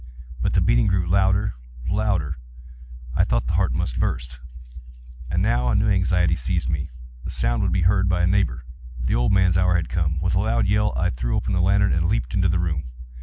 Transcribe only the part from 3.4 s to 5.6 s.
the heart must burst. And